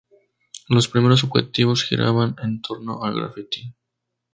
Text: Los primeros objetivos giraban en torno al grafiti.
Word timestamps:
Los 0.67 0.87
primeros 0.87 1.23
objetivos 1.23 1.83
giraban 1.83 2.35
en 2.41 2.59
torno 2.63 3.03
al 3.03 3.13
grafiti. 3.13 3.75